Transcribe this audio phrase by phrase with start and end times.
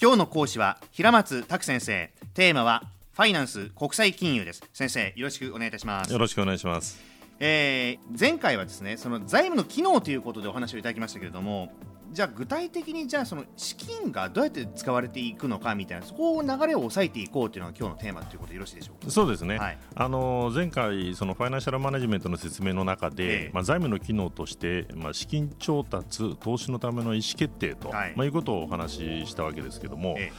[0.00, 2.12] 今日の講師は平松卓先生。
[2.32, 2.84] テーマは
[3.14, 4.62] ファイナンス国際金融です。
[4.72, 6.12] 先生よろしくお願いいたします。
[6.12, 7.00] よろしくお願いします。
[7.40, 11.72] えー、前回はですねその財務の機能ということでお話をいただきましたけれども
[12.10, 19.10] じゃあ具体的にじゃあその資金がどうやって使われていくのかみたいなそこを流れを抑えていこうというのが今日のテーマということでよろしいでしょうか？
[19.10, 28.14] そうですね、はい、あの前回そのファイナンシャルマネジメントの説明の中で、ええ、まあ、財務の機能として、まあ、資金調達投資のための意思決定と、はい。
[28.16, 30.32] まあ、いうことをお話ししたわけですけども、え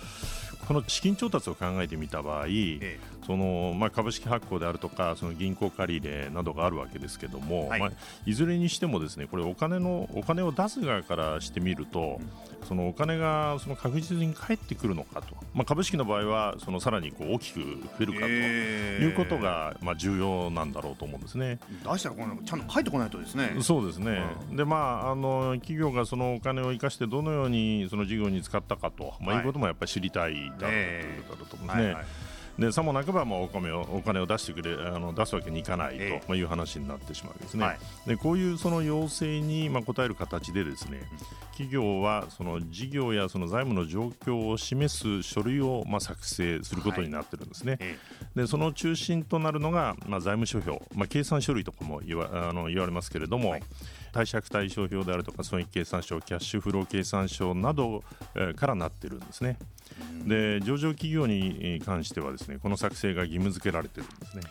[0.67, 7.91] この資金調達を考えてみた場合、えそのまあ、株式発行であるとかその銀行借入などがあるわけですけども、はい、まあ、
[8.25, 17.65] いずれにしてもですねこれお金のお金を出す側からしてみると、うん、そのお金がその確実に返ってくるのかと、まあ、株式の場合はそのさらにこう大きく増
[17.99, 21.59] えるかということが、まあ、重要なんだろうと思うんですね。
[21.83, 23.57] 出したらこのちゃんと返ってこないとですね。
[23.61, 29.41] そうですね、うん、でまああの企業がそのお金を生かしてどのようにその事業に使ったかと、まあ、い。
[29.41, 31.83] うこともやっぱり知りたいだろうということだと思うんですね。
[31.83, 32.05] はいはい
[32.59, 37.65] でさもなくばもお米をお金を出してくれあの出すわけにいかないと、いう話になってしまうわけですね。
[37.65, 41.01] はい、でこういうその要請にまあ応える形でですね、
[41.51, 47.77] 企業はその事業やその財務の状況を示す書類をまあ作成することになってるんですね。
[47.79, 47.97] はい、
[48.35, 53.63] でその中心となるのがまあ財務諸表、まあ、計算書類とかも言わあの言われますけれども、はい
[54.11, 58.03] 貸借対照表であるとか損益計算書キャッシュフロー計算書など、
[58.35, 59.57] えー、からなってるんですね。
[60.25, 64.43] で上場企業に関してはですねこの作成が義務付けられてるんですね。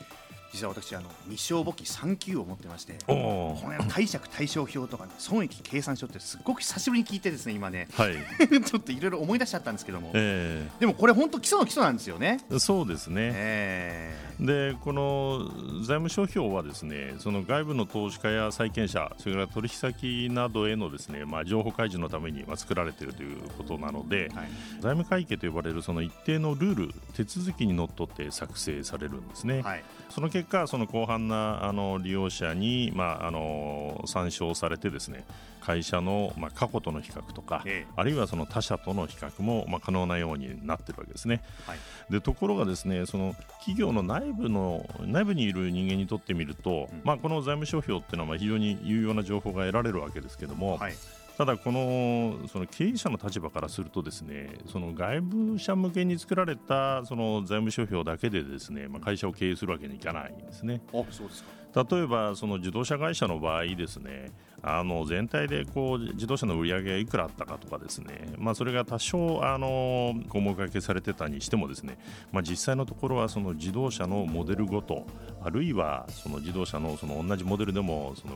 [0.52, 8.14] 実は私あの二勝簿記3級を持ってましてこの貸借対照表とか、ね、損益計算書ってすごく久しぶりに聞いてですね今ね、はい、
[8.64, 12.40] ちょっといろいろ思い出しちゃったんですけども、えー、でもこれ本当基礎の基礎なんですよね。
[12.58, 15.50] そうですね、えー、でこの
[15.84, 24.48] 財務諸表はですねその外部の投資家や債権者それから取引先などへのですね、まあ、情報開示のために作られているということなので、はい、
[24.80, 29.62] 財務会計と呼ばれるその一定のルール手続きにのっとって作成されるんですね。
[29.62, 35.24] はい、その結果その広範なあの利用者に、まあ、あの参照されてですね
[35.60, 41.42] 会社の、まあ、過去との比較とか、ええ、あるいはその他社との比較も、まあ、可能なようになっているわけですね。
[41.66, 50.94] はい、でところがですねその企業の内部の内部にいる人間にとってみると、うん、まあ、この財務諸表っていうのは非常に有用な情報が得られるわけですけども、はい
[51.38, 60.82] ただ、このその経営者の立場からするとですねその外部者向けに作られたその財務諸表だけでですね、まあ、会社を経営するわけにいかないんですね。
[60.88, 64.32] あそうですか例えばその自動車会社の場合ですね
[64.62, 71.98] あの全体でこう自動車の売り上げがいくらあったかとかですね、まあ、それが多少あの項目分けされてたにしてもですね、
[72.32, 75.06] まあ、実際のところはその自動車のモデルごと
[75.42, 78.34] あるいはその自動車のその同じモデルでもその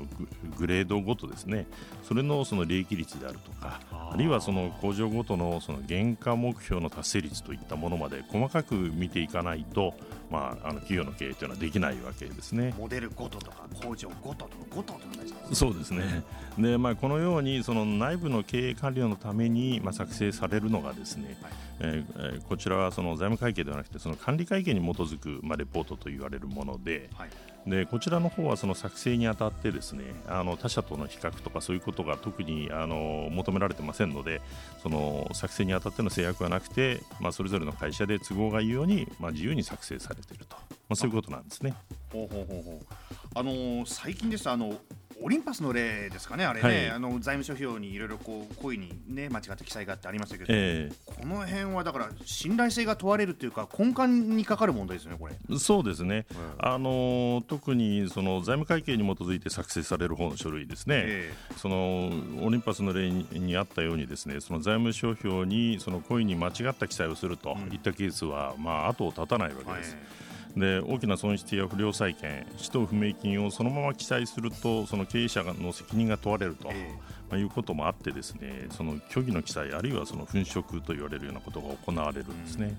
[0.56, 1.66] グレードごとですね。
[2.02, 9.94] それのその利益率であるとかあるいはその工場ごとのその原価目標の達成率といったものまで細かく見ていかないと、
[10.30, 12.74] まあ、あの企業の経営というのはできないわけですね。
[12.78, 16.22] モデルごととか工場ごととごとと同じそうですね。
[16.58, 27.30] でまあ、このようにその内部の経営管理のために、まあ、作成されるのがですね、はい、えー、こちらはその財務会計ではなくてその管理会計に基づく、まあ、レポートと言われるもので、はい
[27.66, 34.40] でこちらの方はその作成にあたってですねあの他社との比較とかそういうことが特にあの求められてませんので
[34.82, 41.74] その作成にあたっての制約はなくて、まあ、それぞれの会社で都合がいいように、まあ、自由に作成されていると、まあ、そういうことなんですね。
[42.12, 42.86] ほうほうほうほう
[43.34, 44.74] あのー、最近ですあの
[45.22, 55.58] オリンパスの例ですかね、あれね、はい、あの財務諸表にいろいろこう故意に、ね、間違った記載があってありましたけど、えー、この辺はだから信頼性が問われるというか、根幹にかかる問題ですね、これ。
[55.58, 62.10] そうですね、うん、あの特にその財務会計に基づいて作成される方の書類ですね、えー、その
[62.44, 69.94] オリンパスの例にあったように、ですねその財務諸表にその故意に間違った記載をするといったケースは、まあ後を絶たないわけです。
[69.94, 76.94] はいで大きな損失や不良債権使途不明金をそのまま記載するとその経営者の責任が問われると、え
[77.30, 82.66] まあ、いうこともあってですねその虚偽の記載あるいはその粉飾と言われるようなことが行われるんですね。
[82.66, 82.76] うん、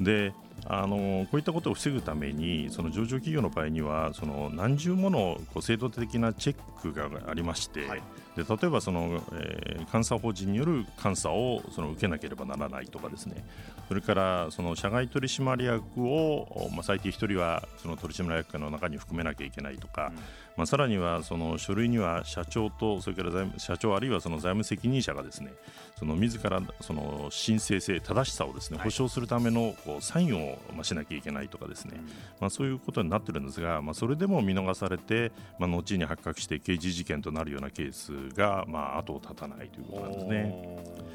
[0.00, 0.32] で
[0.66, 8.02] あのこういったことを防ぐためにその上場企業の場合にはその何重ものこう制度的なチェックがありまして、はい、
[8.36, 13.44] で例えばその、えー、監査法人による監査をその受けなければならないとかですね。
[13.88, 20.16] それからその社外取締役を、まあ、最低1人はその取締役の中に含めなきゃいけないとか、うん、
[20.58, 25.50] まあ、さらにはその書類には社長とそれから財務社長あるいはその財務責任者がですね
[25.98, 32.06] その自らその申請性正しさをですね保証するためのこうサインをまあしなきゃいけないとかですね、うん、
[32.40, 41.10] まあ、そういうことになってるんですが、まあ、それでも見逃されて、まあ、後に発覚して刑事事件となるようなケースが、まあ、後を絶たないということなんですね。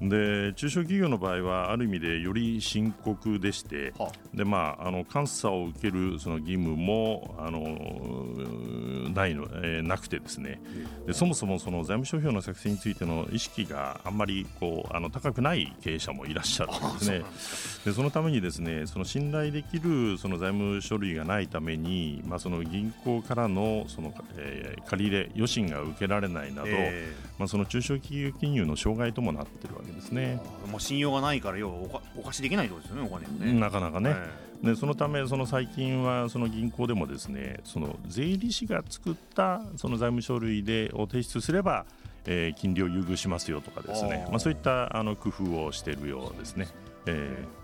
[0.00, 7.60] で中小企業の場合はある意味でより深刻でして、はあ、でまあ、あの監査を受けるその義務もあの
[9.12, 10.60] ないの、えー、なくてですね。
[11.06, 17.24] でそもそもその財務諸表の作成についての意識があんまりこうあの高くない経営者もいらっしゃるんですね
[17.88, 30.38] でそのためにですねその信頼できるその財務書類がないために、まあ、その銀行からのその、えー、借り入れ余震が受けられないなど、えー、まあ、その中小企業金融の障害ともなっているわけですね。
[30.70, 33.58] もう信用がないから要はお貸しできないとですよねお金をね。
[33.58, 34.14] なかなかね、
[34.62, 41.86] でそのためその最近はその銀行でもですねその税理士が作ったその財務書類でを提出すれば、
[42.26, 46.68] えー、金利を優遇しますよとかですねまあ、そういったあの工夫をしているようですね。
[47.06, 47.57] えー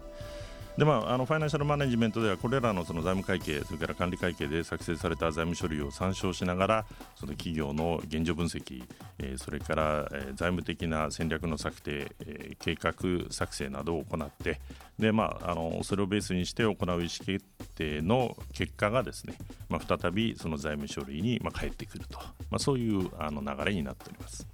[0.76, 8.82] でまあ、あのファイナンシャルマネジメントではこれらのその財務会計それから管理会計で作成された財務書類を参照しながらその企業の現状分析、
[9.20, 14.60] えー、それから、財務的な戦略の策定、えー、計画作成などを行って
[14.98, 17.44] で、まあ、あのそれをベースにして行う意思決
[17.76, 19.34] 定の結果がですね、
[19.68, 22.18] まあ、再びその財務書類に返ってくると、
[22.50, 24.46] まあ、そういうあの流れになっております。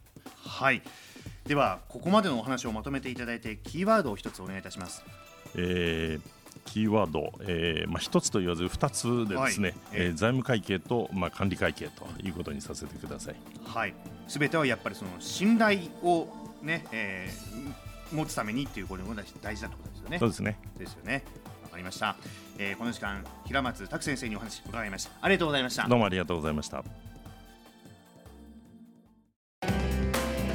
[0.45, 0.83] はい
[1.47, 5.03] ではここまでのお話をまとめていただいてキーワードを一つお願いいたします。
[5.57, 6.31] えー、
[6.65, 13.37] キーワード、えーまあ、1つと言わず2つでですね、はい、えー、財務会計と、まあ、管理会計ということにさせてください。
[13.65, 13.95] はい、
[14.29, 16.29] すべてはやっぱりその信頼を
[16.63, 20.19] ね、えー、持つためにっていうことも大事だということですよね。
[20.19, 20.59] そうですね。
[20.79, 21.25] ですよね。
[21.65, 22.17] わかりました。
[22.59, 25.11] えー、この時間平松拓先生にお話伺いました。
[25.21, 25.89] ありがとうございました。
[25.89, 26.85] どうもありがとうございました。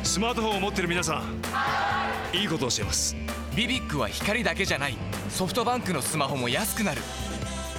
[0.03, 1.23] スマートフォンを持っている皆さ
[2.33, 3.44] ん、いいことを教えます。
[3.55, 4.97] ビビックは光だけじゃない。
[5.29, 7.01] ソフトバンクのスマホも安くなる。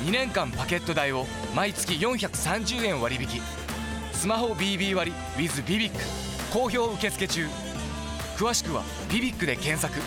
[0.06, 3.42] 2年間パケット代を毎月430円割引。
[4.14, 5.98] スマホ BB 割 with ビビック
[6.50, 7.46] 好評受付中。
[8.38, 8.82] 詳しくは
[9.12, 10.00] 「ビビック」で検索。